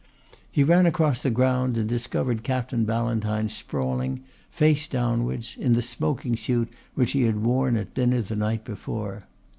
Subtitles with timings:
[0.51, 6.35] He ran across the ground and discovered Captain Ballantyne sprawling, face downwards, in the smoking
[6.35, 9.27] suit which he had worn at dinner the night before.